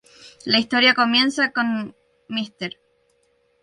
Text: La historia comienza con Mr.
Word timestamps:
La 0.45 0.57
historia 0.57 0.95
comienza 0.95 1.51
con 1.51 1.95
Mr. 2.27 2.75